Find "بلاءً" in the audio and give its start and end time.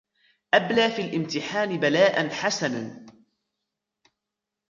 1.79-2.29